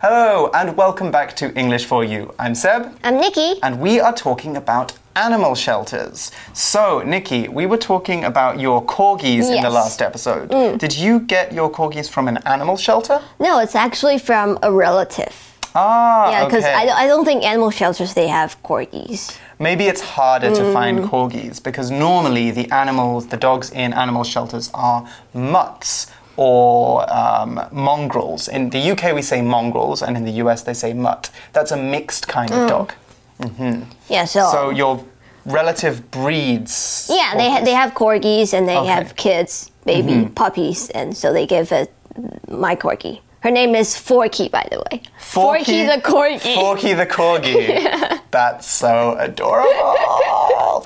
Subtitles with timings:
[0.00, 2.32] Hello, and welcome back to English for You.
[2.38, 2.96] I'm Seb.
[3.04, 3.60] I'm Nikki.
[3.62, 6.30] And we are talking about animal shelters.
[6.54, 10.48] So, Nikki, we were talking about your corgis in the last episode.
[10.78, 13.20] Did you get your corgis from an animal shelter?
[13.38, 15.34] No, it's actually from a relative.
[15.74, 16.74] Ah, Yeah, because okay.
[16.74, 19.36] I, don't- I don't think animal shelters they have corgis.
[19.58, 20.72] Maybe it's harder to Mm.
[20.72, 26.06] find corgis because normally the animals, the dogs in animal shelters are mutts
[26.40, 28.48] or um, mongrels.
[28.48, 31.30] In the UK, we say mongrels, and in the US, they say mutt.
[31.52, 32.62] That's a mixed kind Mm.
[32.62, 32.92] of dog.
[34.08, 35.04] Yeah, so, So your
[35.44, 37.08] relative breeds.
[37.12, 38.88] yeah, they ha- they have corgis and they Okay.
[38.88, 41.88] Have kids, baby puppies, and so they give it
[42.48, 43.20] my corgi.
[43.40, 45.00] Her name is Forky, by the way.
[45.18, 46.54] Forky, the corgi.
[46.54, 47.56] Forky the corgi.
[48.30, 49.96] That's so adorable.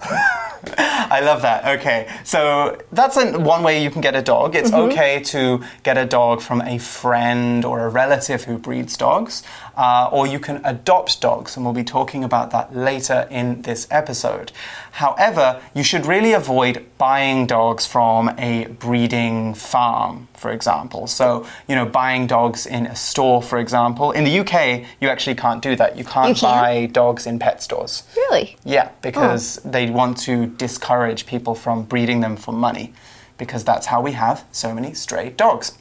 [0.78, 1.78] I love that.
[1.78, 4.55] Okay, so that's one way you can get a dog.
[4.55, 4.91] It's Mm-hmm.
[4.92, 9.42] okay to get a dog from a friend or a relative who breeds dogs,
[9.77, 13.87] uh, or you can adopt dogs, and we'll be talking about that later in this
[13.90, 14.52] episode.
[14.93, 21.07] However, you should really avoid buying dogs from a breeding farm, for example.
[21.09, 24.13] So, you know, buying dogs in a store, for example.
[24.13, 25.96] In the UK, you actually can't do that.
[25.98, 26.60] You can't You can't?
[26.63, 28.04] buy dogs in pet stores.
[28.16, 28.57] Really?
[28.65, 32.93] Yeah, because they want to discourage people from breeding them for money,
[33.37, 35.77] because that's how we have so many stray dogs.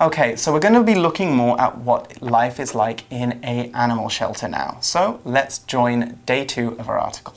[0.00, 3.70] Okay, so we're going to be looking more at what life is like in a
[3.72, 4.78] animal shelter now.
[4.80, 7.34] So let's join day two of our article.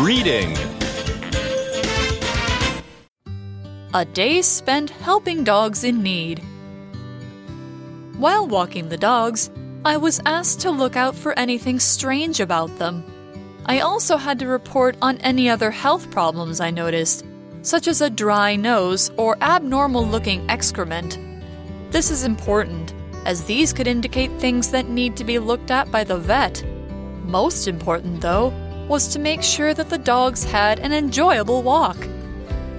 [0.00, 0.56] Reading.
[3.94, 6.42] A day spent helping dogs in need.
[8.16, 9.50] While walking the dogs,
[9.84, 13.04] I was asked to look out for anything strange about them.
[13.66, 17.24] I also had to report on any other health problems I noticed,
[17.62, 21.18] such as a dry nose or abnormal looking excrement.
[21.90, 22.92] This is important,
[23.24, 26.62] as these could indicate things that need to be looked at by the vet.
[27.24, 28.52] Most important, though,
[28.86, 31.96] was to make sure that the dogs had an enjoyable walk.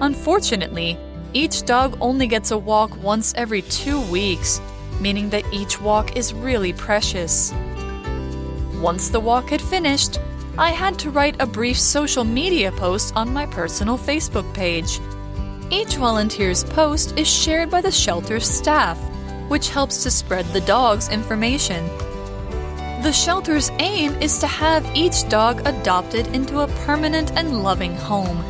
[0.02, 1.00] Unfortunately,
[1.34, 4.62] each dog only gets a walk once every two weeks,
[5.00, 7.52] meaning that each walk is really precious.
[8.76, 10.20] Once the walk had finished,
[10.58, 15.02] I had to write a brief social media post on my personal Facebook page.
[15.70, 18.98] Each volunteer's post is shared by the shelter's staff,
[19.50, 21.86] which helps to spread the dog's information.
[23.04, 28.42] The shelter's aim is to have each dog adopted into a permanent and loving home,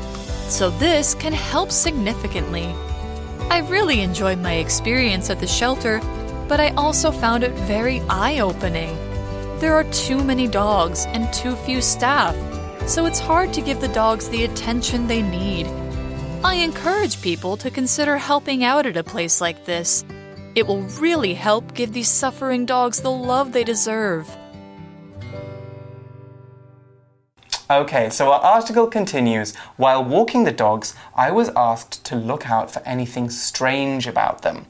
[0.48, 2.68] so this can help significantly.
[3.50, 6.00] I really enjoyed my experience at the shelter,
[6.48, 8.96] but I also found it very eye opening.
[9.60, 12.36] There are too many dogs and too few staff,
[12.90, 15.68] so it's hard to give the dogs the attention they need.
[16.44, 20.04] I encourage people to consider helping out at a place like this.
[20.56, 24.30] It will really help give these suffering dogs the love they deserve.
[27.72, 29.56] Okay, so our article continues.
[29.78, 34.68] While walking the dogs, I was asked to look out for anything strange about them.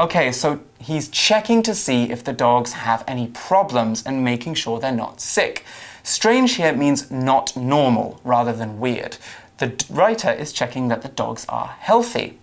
[0.00, 4.80] Okay, so he's checking to see if the dogs have any problems and making sure
[4.80, 5.62] they're not sick.
[6.02, 9.18] Strange here means not normal rather than weird.
[9.58, 12.38] The writer is checking that the dogs are healthy.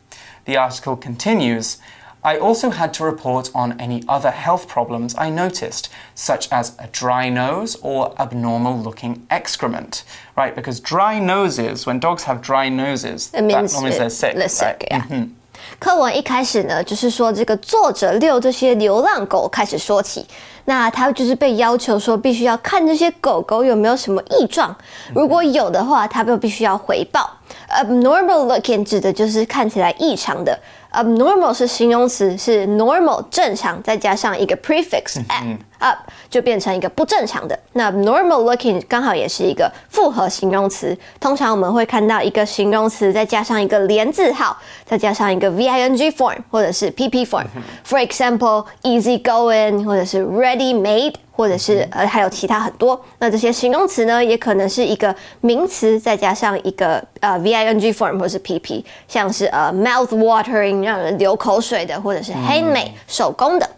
[0.46, 1.80] The article continues.
[2.24, 6.86] I also had to report on any other health problems I noticed, such as a
[6.92, 10.04] dry nose or abnormal looking excrement.
[10.36, 14.36] Right, because dry noses, when dogs have dry noses, It means that means they're sick.
[14.36, 14.88] they're sick, right?
[14.92, 15.02] yeah.
[15.06, 15.32] Mhm.
[15.80, 20.26] 课文一开始呢，就是说这个作者遛这些流浪狗开始说起，
[20.66, 24.76] 那他就是被要求说必须要看这些狗狗有没有什么异状，
[25.14, 27.30] 如果有的话，他就必须要回报。
[27.70, 30.58] Abnormal looking 指的就是看起来异常的
[31.04, 35.46] ，abnormal 是形容词，是 normal 正常，再加上一个 prefix up
[35.80, 35.98] up
[36.30, 37.58] 就变成一个不正常的。
[37.74, 47.46] 那 abnormal looking 刚好也是一个复合形容词，通常我们会看到一个形容词再加上一个连字号，再加上一个 V-I-N-G form 或者是 PP form。
[47.88, 51.14] For example, easy going 或者是 ready made。
[51.38, 63.70] 或者是呃还有其他很多，那这些形容词呢，也可能是一个名词，再加上一个呃 v i n g form 或是 pp，像是呃 mouth watering 让人流口水的，或者是 handmade、手工的。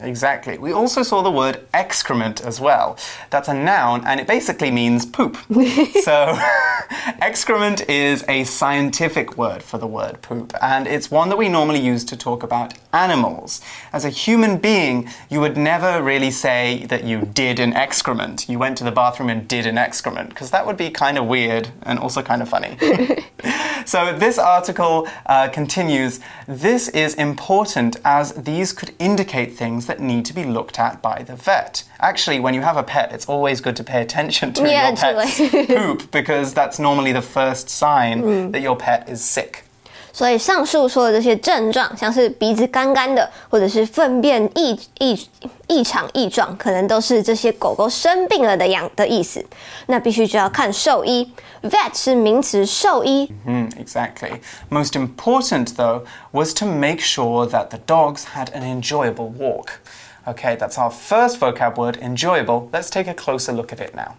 [0.00, 0.58] Exactly.
[0.58, 2.98] We also saw the word excrement as well.
[3.30, 5.36] That's a noun and it basically means poop.
[6.02, 6.38] so,
[7.20, 11.80] excrement is a scientific word for the word poop, and it's one that we normally
[11.80, 13.60] use to talk about animals.
[13.92, 18.48] As a human being, you would never really say that you did an excrement.
[18.48, 21.26] You went to the bathroom and did an excrement, because that would be kind of
[21.26, 22.76] weird and also kind of funny.
[23.86, 30.24] so, this article uh, continues This is important as these could indicate things that need
[30.26, 31.84] to be looked at by the vet.
[31.98, 34.96] Actually, when you have a pet, it's always good to pay attention to Yeah, your
[34.96, 38.52] pet's poop because that's normally the first sign mm.
[38.52, 39.64] that your pet is sick.
[40.11, 45.27] 所以上述说的这些症状，像是鼻子干干的，或者是粪便异异
[45.67, 49.45] 异常异状，可能都是这些狗狗生病了的样的意思。
[49.85, 51.31] 那必须就要看兽医，
[51.63, 54.39] vet 是名词，兽医 Mm, exactly.
[54.69, 59.79] Most important, though, was to make sure that the dogs had an enjoyable walk.
[60.25, 62.69] Okay, that's our first vocab word, enjoyable.
[62.71, 64.15] Let's take a closer look at it now.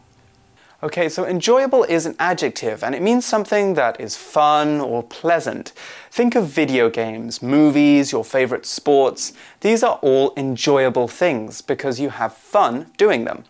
[0.84, 5.72] Okay, so enjoyable is an adjective and it means something that is fun or pleasant.
[6.12, 9.32] Think of video games, movies, your favorite sports.
[9.62, 13.46] These are all enjoyable things because you have fun doing them.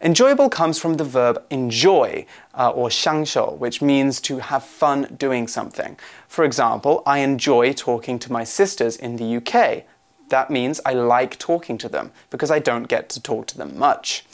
[0.00, 2.24] Enjoyable comes from the verb enjoy
[2.54, 5.98] uh, or 享受, which means to have fun doing something.
[6.28, 9.84] For example, I enjoy talking to my sisters in the UK.
[10.30, 13.78] That means I like talking to them because I don't get to talk to them
[13.78, 14.24] much.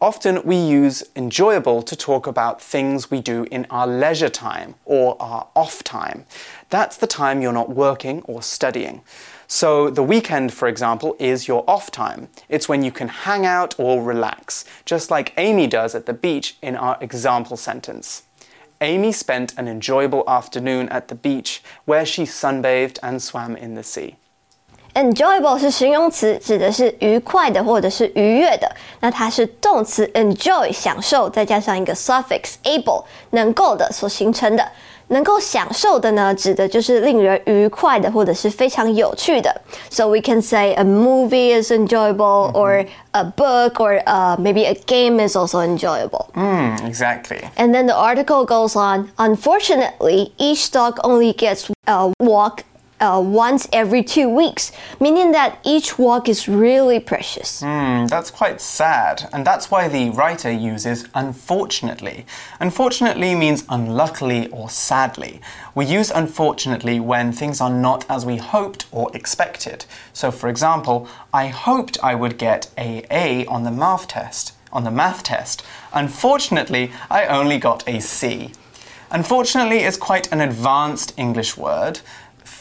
[0.00, 5.16] Often we use enjoyable to talk about things we do in our leisure time or
[5.20, 6.26] our off time.
[6.68, 9.00] That's the time you're not working or studying.
[9.48, 12.28] So, the weekend, for example, is your off time.
[12.50, 16.58] It's when you can hang out or relax, just like Amy does at the beach
[16.60, 18.24] in our example sentence.
[18.82, 23.82] Amy spent an enjoyable afternoon at the beach where she sunbathed and swam in the
[23.82, 24.16] sea
[24.95, 28.69] Enjoyable 是形容词，指的是愉快的或者是愉悦的。
[28.99, 34.67] 那它是动词 enjoy 享受，再加上一个 suffix able 能够的所形成的。
[35.07, 39.53] 能够享受的呢，指的就是令人愉快的或者是非常有趣的。
[39.89, 45.25] So we can say a movie is enjoyable, or a book, or uh, maybe a game
[45.25, 46.27] is also enjoyable.
[46.33, 47.39] Mm, exactly.
[47.57, 49.09] And then the article goes on.
[49.17, 52.63] Unfortunately, each dog only gets a walk
[53.00, 57.60] uh, once every two weeks, meaning that each walk is really precious.
[57.60, 62.26] Hmm, that's quite sad, and that's why the writer uses unfortunately.
[62.60, 65.40] Unfortunately means unluckily or sadly.
[65.74, 69.84] We use unfortunately when things are not as we hoped or expected.
[70.12, 74.54] So, for example, I hoped I would get a A on the math test.
[74.72, 75.62] On the math test.
[75.92, 78.52] Unfortunately, I only got a C.
[79.10, 82.00] Unfortunately is quite an advanced English word.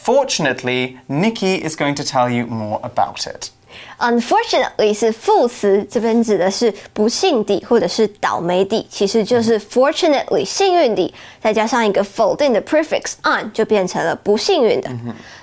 [0.05, 3.49] Fortunately, Nikki is going to tell you more about it.
[3.97, 14.89] Unfortunately 是副词，这边指的是不幸地或者是倒霉地，其实就是 fortunately 幸运地，再加上一个否定的 prefix on，就变成了不幸运的。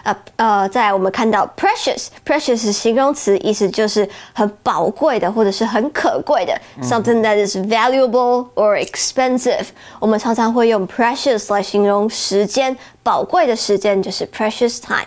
[0.02, 6.52] 呃呃，在我们看到 precious，precious 是形容词，意思就是很宝贵的或者是很可贵的、
[6.82, 9.67] s o m e t h i n g that is valuable or expensive。
[9.99, 15.06] 我们常常会用 precious 来形容时间，宝贵的时间就是 precious time。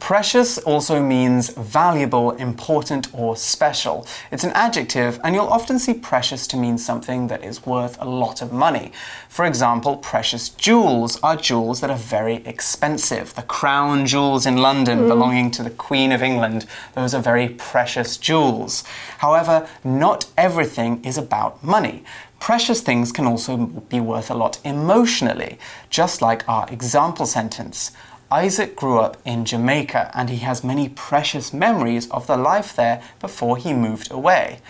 [0.00, 4.06] Precious also means valuable, important, or special.
[4.32, 8.06] It's an adjective, and you'll often see precious to mean something that is worth a
[8.06, 8.92] lot of money.
[9.28, 13.34] For example, precious jewels are jewels that are very expensive.
[13.34, 15.08] The crown jewels in London mm.
[15.08, 18.82] belonging to the Queen of England, those are very precious jewels.
[19.18, 22.02] However, not everything is about money.
[22.40, 25.58] Precious things can also be worth a lot emotionally,
[25.90, 27.92] just like our example sentence.
[28.30, 33.02] Isaac grew up in Jamaica and he has many precious memories of the life there
[33.20, 34.60] before he moved away.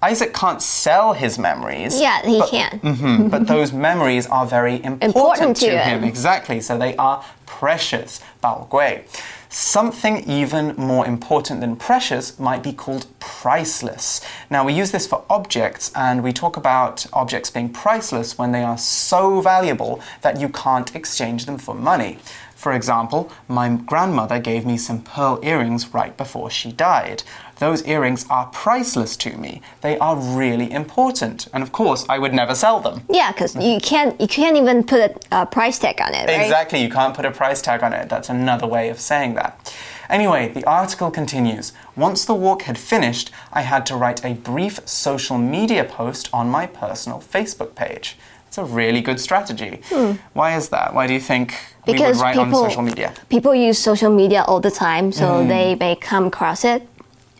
[0.00, 2.00] Isaac can't sell his memories.
[2.00, 2.78] Yeah, he but- can.
[2.84, 6.02] Mhm, but those memories are very important, Important to him.
[6.02, 6.04] him.
[6.04, 6.60] Exactly.
[6.60, 8.20] So they are precious.
[8.40, 9.02] 宝贵.
[9.50, 14.20] Something even more important than precious might be called priceless.
[14.50, 18.62] Now, we use this for objects, and we talk about objects being priceless when they
[18.62, 22.18] are so valuable that you can't exchange them for money.
[22.58, 27.22] For example, my grandmother gave me some pearl earrings right before she died.
[27.60, 29.62] Those earrings are priceless to me.
[29.80, 33.02] They are really important, and of course, I would never sell them.
[33.08, 36.40] Yeah, because you can't you can't even put a price tag on it, right?
[36.40, 38.08] Exactly, you can't put a price tag on it.
[38.08, 39.72] That's another way of saying that.
[40.10, 41.72] Anyway, the article continues.
[41.94, 46.50] Once the walk had finished, I had to write a brief social media post on
[46.50, 48.16] my personal Facebook page.
[48.48, 49.82] It's a really good strategy.
[49.90, 50.12] Hmm.
[50.32, 50.94] Why is that?
[50.94, 51.54] Why do you think
[51.92, 53.12] Because write people on social media.
[53.28, 55.48] people use social media all the time, so Mm.
[55.48, 56.82] they may come across it.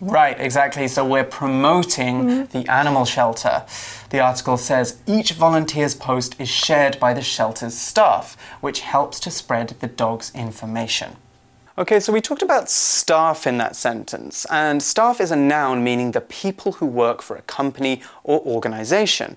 [0.00, 0.86] Right, exactly.
[0.88, 3.64] So we're promoting the animal shelter.
[4.10, 9.30] The article says each volunteer's post is shared by the shelter's staff, which helps to
[9.30, 11.16] spread the dog's information.
[11.76, 16.12] Okay, so we talked about staff in that sentence, and staff is a noun meaning
[16.12, 19.36] the people who work for a company or organization.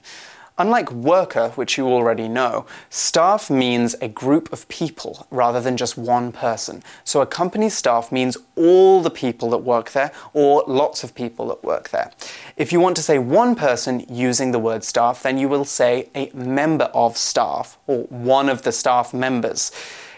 [0.61, 5.97] Unlike worker, which you already know, staff means a group of people rather than just
[5.97, 6.83] one person.
[7.03, 11.47] So a company's staff means all the people that work there or lots of people
[11.47, 12.11] that work there.
[12.57, 16.09] If you want to say one person using the word staff, then you will say
[16.13, 19.71] a member of staff or one of the staff members.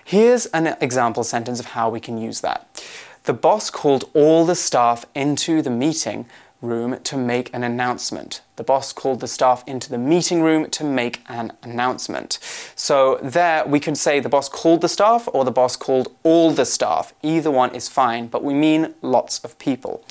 [0.03, 2.67] Here's an example sentence of how we can use that.
[3.23, 6.25] The boss called all the staff into the meeting
[6.63, 8.41] room to make an announcement.
[8.55, 12.39] The boss called the staff into the meeting room to make an announcement.
[12.75, 16.51] So there we could say the boss called the staff or the boss called all
[16.51, 17.13] the staff.
[17.21, 20.03] Either one is fine, but we mean lots of people.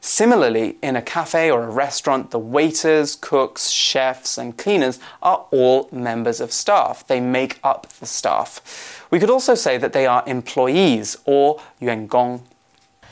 [0.00, 5.88] Similarly, in a cafe or a restaurant, the waiters, cooks, chefs, and cleaners are all
[5.90, 7.04] members of staff.
[7.06, 9.06] They make up the staff.
[9.10, 12.42] We could also say that they are employees or 员工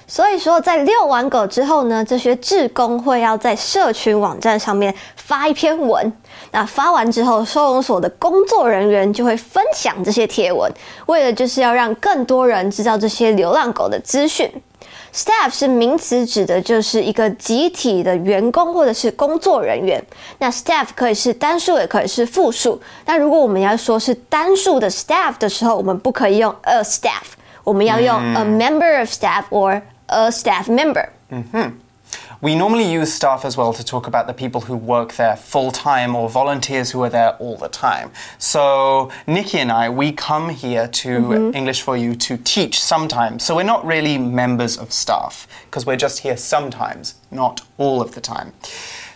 [0.09, 6.13] 所以说，在遛完狗之后呢，这些志工会要在社群网站上面发一篇文。
[6.53, 10.71] 那发完之后，收容所的工作人员就会分享这些贴文，
[11.07, 14.51] 为了就是要让更多人知道这些流浪狗的资讯。
[15.13, 20.03] Staff 是名词，指的就是一个集体的员工或者是工作人员。
[20.39, 22.81] 那 staff 可以是单数，也可以是复数。
[23.07, 27.25] 那如果我们要说是单数的 staff 的时候，我们不可以用 a staff，
[27.65, 31.13] 我们要用 a member of staff or a staff member.
[31.31, 31.79] Mm-hmm.
[32.43, 35.73] We normally use staff as well to talk about the people who work there full
[35.73, 38.11] time or volunteers who are there all the time.
[38.39, 41.57] So, Nikki and I, we come here to mm-hmm.
[41.57, 43.45] English for You to teach sometimes.
[43.45, 48.15] So, we're not really members of staff because we're just here sometimes, not all of
[48.15, 48.53] the time.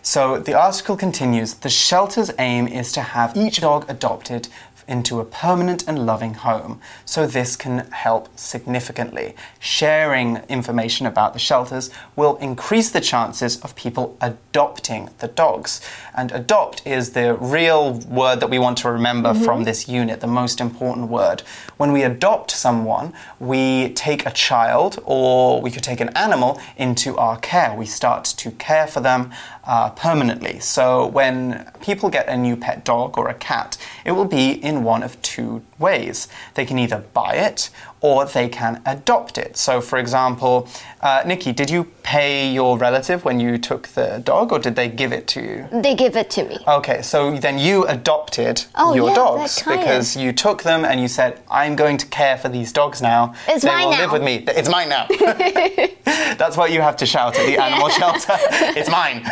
[0.02, 4.48] So, the article continues the shelter's aim is to have each dog adopted
[4.90, 6.80] into a permanent and loving home.
[7.04, 9.34] So, this can help significantly.
[9.58, 15.80] Sharing information about the shelters will increase the chances of people adopting the dogs.
[16.14, 19.44] And adopt is the real word that we want to remember mm-hmm.
[19.44, 21.42] from this unit, the most important word.
[21.76, 27.16] When we adopt someone, we take a child or we could take an animal into
[27.16, 27.74] our care.
[27.74, 29.30] We start to care for them
[29.64, 30.58] uh, permanently.
[30.60, 34.84] So when people get a new pet dog or a cat, it will be in
[34.84, 36.28] one of two ways.
[36.54, 37.70] They can either buy it
[38.02, 39.56] or they can adopt it.
[39.56, 40.66] So, for example,
[41.02, 44.88] uh, Nikki, did you pay your relative when you took the dog or did they
[44.88, 45.68] give it to you?
[45.82, 46.58] They give it to me.
[46.66, 51.00] Okay, so then you adopted Oh, your yeah, dogs of- because you took them and
[51.00, 53.34] you said, "I'm going to care for these dogs now.
[53.48, 54.44] It's they mine will now." live with me.
[54.48, 55.06] It's mine now."
[56.38, 58.36] That's what you have to shout at the animal shelter.
[58.80, 59.24] It's mine.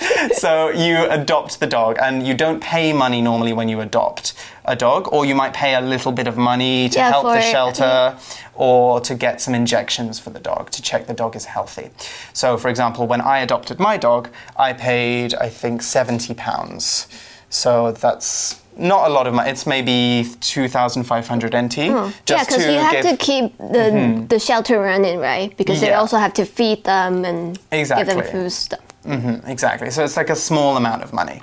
[0.32, 4.74] so you adopt the dog, and you don't pay money normally when you adopt a
[4.76, 7.50] dog, or you might pay a little bit of money to Yeah, help the it,
[7.50, 8.16] shelter
[8.54, 11.90] or to get some injections for the dog to check the dog is healthy.
[12.34, 17.06] So, for example, when I adopted my dog, I paid, I think, £70.
[17.48, 19.50] So that's not a lot of money.
[19.50, 21.76] It's maybe 2,500 NT.
[21.78, 23.08] yeah, Just because you have Mm-hmm.
[23.10, 25.56] to keep the the shelter running, right?
[25.56, 28.80] Because they also have to feed them and give them food stuff.
[29.04, 29.90] Mhm, exactly.
[29.90, 31.42] So it's like a small amount of money.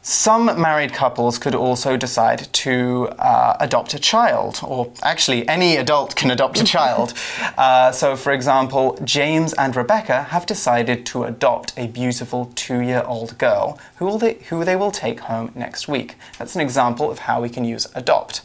[0.00, 6.16] Some married couples could also decide to uh, adopt a child, or actually, any adult
[6.16, 7.12] can adopt a child.
[7.58, 13.02] Uh, so, for example, James and Rebecca have decided to adopt a beautiful two year
[13.04, 16.14] old girl who, will they, who they will take home next week.
[16.38, 18.42] That's an example of how we can use adopt.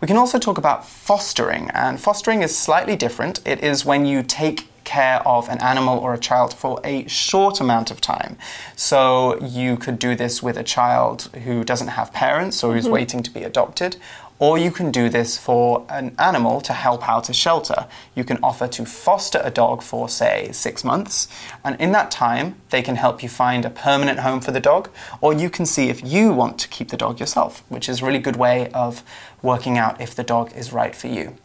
[0.00, 3.40] We can also talk about fostering, and fostering is slightly different.
[3.44, 7.60] It is when you take care of an animal or a child for a short
[7.60, 8.36] amount of time.
[8.76, 12.92] So you could do this with a child who doesn't have parents or who's mm-hmm.
[12.92, 13.96] waiting to be adopted.
[14.40, 17.86] Or you can do this for an animal to help out a shelter.
[18.16, 21.28] You can offer to foster a dog for, say, six months,
[21.64, 24.90] and in that time, they can help you find a permanent home for the dog,
[25.20, 28.06] or you can see if you want to keep the dog yourself, which is a
[28.06, 29.04] really good way of
[29.40, 31.36] working out if the dog is right for you.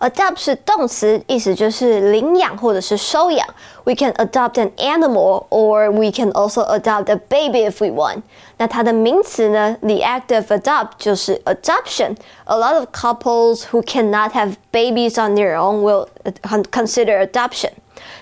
[0.00, 3.46] Adopt 是动词，意思就是领养或者是收养。
[3.84, 8.22] We can adopt an animal, or we can also adopt a baby if we want.
[8.58, 9.76] 那它的名词呢？
[9.80, 12.16] The act of adopt 就是 adoption.
[12.46, 17.70] A lot of couples who cannot have babies on their own will uh, consider adoption.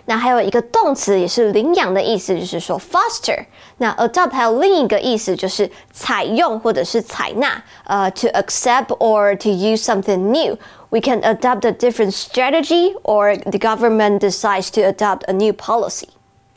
[0.06, 3.44] 那还有一个动词也是领养的意思，就是说 foster。
[3.78, 13.58] 那 adopt 还有另一个意思就是采用或者是采纳，呃、uh,，to accept or to use something new。We can adopt a different strategy, or the
[13.58, 16.08] government decides to adopt a new policy.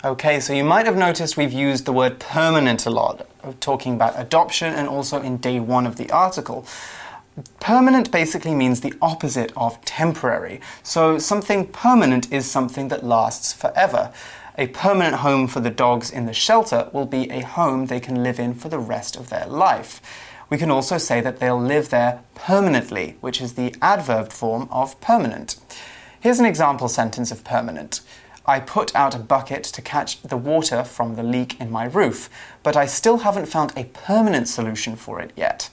[0.03, 3.25] Okay, so you might have noticed we've used the word permanent a lot,
[3.59, 6.65] talking about adoption and also in day one of the article.
[7.61, 10.61] Permanent basically means the opposite of temporary.
[10.83, 14.12] So something permanent is something that lasts forever.
[14.57, 18.23] A permanent home for the dogs in the shelter will be a home they can
[18.23, 20.00] live in for the rest of their life.
[20.50, 25.00] We can also say that they'll live there permanently, which is the adverb form of
[25.00, 25.57] permanent.
[26.18, 28.00] Here's an example sentence of permanent.
[28.47, 32.30] I put out a bucket to catch the water from the leak in my roof,
[32.62, 35.68] but I still haven't found a permanent solution for it yet.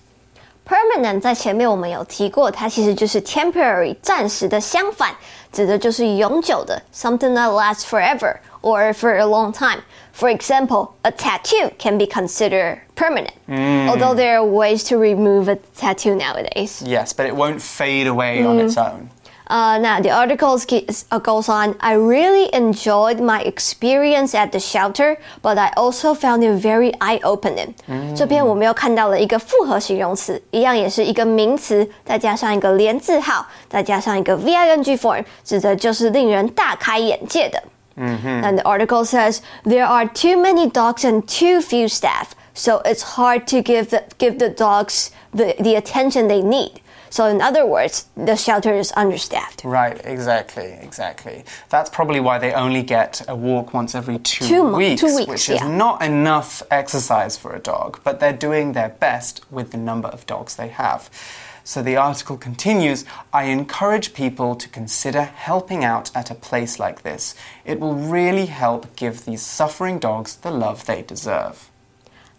[0.66, 5.12] Permanent 在前面我们有提过，它其实就是 temporary 暂时的相反，
[5.52, 9.80] 指的就是永久的 something that lasts forever or for a long time.
[10.12, 13.88] For example, a tattoo can be considered permanent, mm.
[13.88, 16.82] although there are ways to remove a tattoo nowadays.
[16.82, 18.48] Yes, but it won't fade away mm.
[18.48, 19.08] on its own.
[19.50, 20.56] Uh, now, the article
[21.10, 26.44] uh, goes on I really enjoyed my experience at the shelter, but I also found
[26.44, 27.74] it very eye opening.
[28.14, 37.60] 这边我们又看到了一个复合形容词，一样也是一个名词，再加上一个连字号，再加上一个 VING form，指的就是令人大开眼界的。
[37.96, 38.42] Mm -hmm.
[38.44, 43.16] And the article says there are too many dogs and too few staff, so it's
[43.16, 46.74] hard to give the, give the dogs the, the attention they need.
[47.15, 49.63] So, in other words, the shelter is understaffed.
[49.63, 51.45] Right, exactly, exactly.
[51.69, 55.29] That's probably why they only get a walk once every two, two weeks, two weeks,
[55.29, 55.55] which yeah.
[55.55, 60.09] is not enough exercise for a dog, but they're doing their best with the number
[60.09, 61.09] of dogs they have.
[61.63, 67.03] So the article continues I encourage people to consider helping out at a place like
[67.03, 67.33] this.
[67.63, 71.71] It will really help give these suffering dogs the love they deserve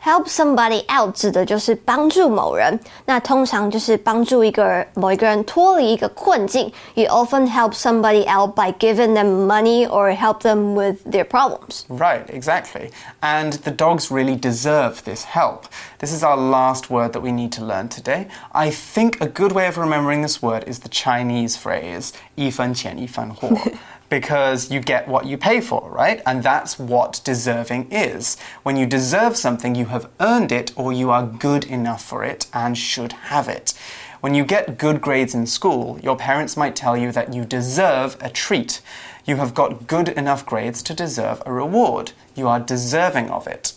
[0.05, 6.73] Help somebody out 指的就是帮助某人，那通常就是帮助一个某一个人脱离一个困境。
[6.95, 11.83] You often help somebody out by giving them money or help them with their problems.
[11.87, 12.89] Right, exactly.
[13.21, 15.65] And the dogs really deserve this help.
[15.99, 18.25] This is our last word that we need to learn today.
[18.53, 23.49] I think a good way of remembering this word is the Chinese phrase 一分钱一分货.
[24.08, 26.22] because you get what you pay for, right?
[26.26, 28.36] And that's what deserving is.
[28.62, 32.46] When you deserve something, you have earned it or you are good enough for it
[32.52, 33.74] and should have it.
[34.20, 38.16] When you get good grades in school, your parents might tell you that you deserve
[38.20, 38.80] a treat.
[39.24, 42.12] You have got good enough grades to deserve a reward.
[42.34, 43.72] You are deserving of it.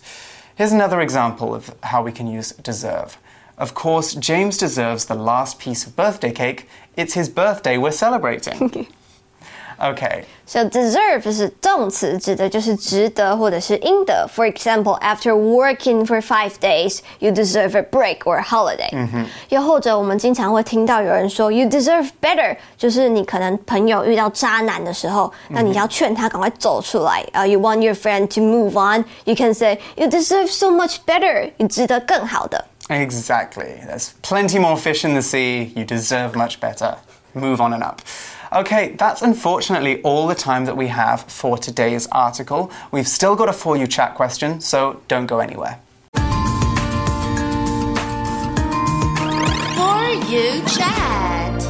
[0.55, 3.17] Here's another example of how we can use deserve.
[3.57, 6.67] Of course, James deserves the last piece of birthday cake.
[6.95, 8.87] It's his birthday we're celebrating.
[9.78, 10.22] Okay.
[10.46, 14.28] So deserve 是动词，指的就是值得或者是应得。
[14.32, 18.88] For example, after working for five days, you deserve a break or a holiday.
[19.48, 27.24] 又或者我们经常会听到有人说 you deserve better，就是你可能朋友遇到渣男的时候，那你要劝他赶快走出来。
[27.32, 29.04] 呃、uh,，you want your friend to move on.
[29.24, 31.50] You can say you deserve so much better.
[31.56, 32.64] 你值得更好的。
[32.88, 33.80] Exactly.
[33.88, 35.72] There's plenty more fish in the sea.
[35.74, 36.94] You deserve much better.
[37.34, 38.00] Move on and up.
[38.51, 42.71] Okay, that's unfortunately all the time that we have for today's article.
[42.91, 45.79] We've still got a For You chat question, so don't go anywhere.
[46.13, 46.23] For
[50.27, 51.61] You chat.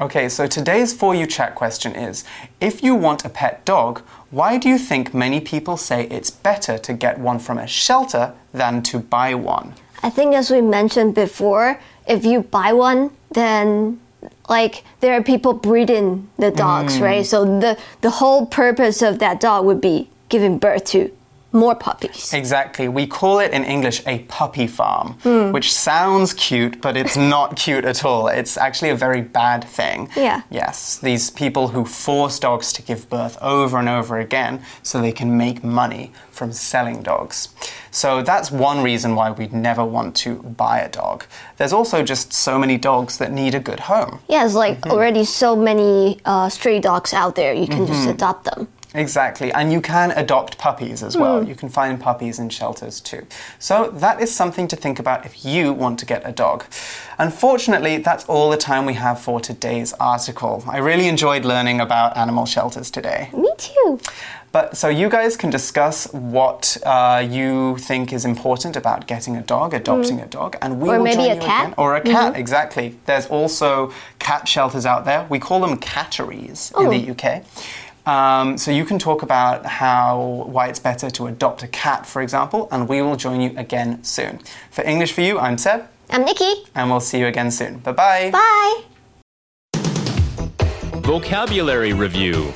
[0.00, 2.24] Okay, so today's For You chat question is
[2.60, 6.78] If you want a pet dog, why do you think many people say it's better
[6.78, 9.74] to get one from a shelter than to buy one?
[10.02, 14.00] I think, as we mentioned before, if you buy one, then
[14.48, 17.02] like there are people breeding the dogs, mm.
[17.02, 17.26] right?
[17.26, 21.10] So the the whole purpose of that dog would be giving birth to
[21.56, 22.32] more puppies.
[22.32, 22.88] Exactly.
[22.88, 25.52] We call it in English a puppy farm, mm.
[25.52, 28.28] which sounds cute, but it's not cute at all.
[28.28, 30.08] It's actually a very bad thing.
[30.16, 30.42] Yeah.
[30.50, 30.98] Yes.
[30.98, 35.36] These people who force dogs to give birth over and over again so they can
[35.36, 37.48] make money from selling dogs.
[37.90, 41.24] So that's one reason why we'd never want to buy a dog.
[41.56, 44.20] There's also just so many dogs that need a good home.
[44.28, 44.92] Yeah, it's like mm -hmm.
[44.92, 47.54] already so many uh, stray dogs out there.
[47.54, 47.92] You can mm -hmm.
[47.92, 48.22] just mm-hmm.
[48.22, 48.68] adopt them.
[48.96, 51.42] Exactly, and you can adopt puppies as well.
[51.42, 51.48] Mm.
[51.48, 53.26] You can find puppies in shelters too.
[53.58, 56.64] So that is something to think about if you want to get a dog.
[57.18, 60.64] Unfortunately, that's all the time we have for today's article.
[60.66, 63.28] I really enjoyed learning about animal shelters today.
[63.34, 64.00] Me too.
[64.56, 69.42] But so you guys can discuss what uh, you think is important about getting a
[69.42, 70.24] dog, adopting mm.
[70.24, 71.64] a dog, and we or will maybe join a you cat.
[71.64, 71.74] again.
[71.76, 72.38] Or a cat, -hmm.
[72.38, 72.94] exactly.
[73.04, 75.26] There's also cat shelters out there.
[75.28, 76.82] We call them catteries oh.
[76.82, 77.42] in the UK.
[78.06, 82.22] Um, so you can talk about how why it's better to adopt a cat, for
[82.22, 84.38] example, and we will join you again soon.
[84.70, 86.52] For English for You, I'm Seb, I'm Nikki.
[86.76, 87.78] and we'll see you again soon.
[87.78, 88.30] Bye bye.
[88.30, 88.82] Bye.
[91.02, 92.52] Vocabulary Review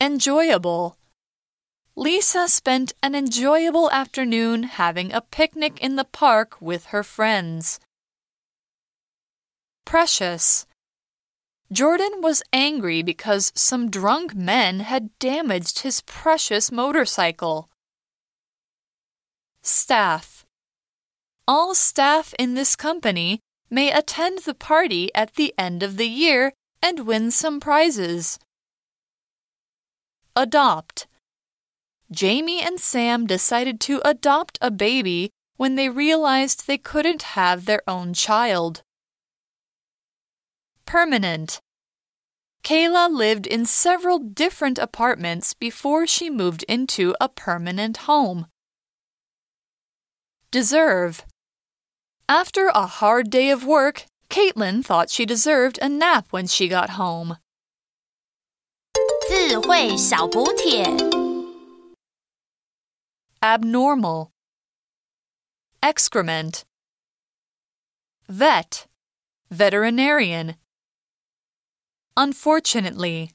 [0.00, 0.96] Enjoyable.
[1.94, 7.78] Lisa spent an enjoyable afternoon having a picnic in the park with her friends.
[9.84, 10.64] Precious.
[11.72, 17.68] Jordan was angry because some drunk men had damaged his precious motorcycle.
[19.62, 20.44] Staff.
[21.46, 23.38] All staff in this company
[23.70, 26.52] may attend the party at the end of the year
[26.82, 28.40] and win some prizes.
[30.34, 31.06] Adopt.
[32.10, 37.82] Jamie and Sam decided to adopt a baby when they realized they couldn't have their
[37.86, 38.82] own child
[40.89, 41.59] Permanent.
[42.63, 48.47] Kayla lived in several different apartments before she moved into a permanent home.
[50.51, 51.25] Deserve.
[52.27, 56.91] After a hard day of work, Caitlin thought she deserved a nap when she got
[56.91, 57.37] home.
[59.27, 60.85] 智慧小补帖。
[63.41, 64.31] Abnormal.
[65.81, 66.63] Excrement.
[68.27, 68.87] Vet.
[69.51, 70.55] Veterinarian.
[72.16, 73.30] Unfortunately.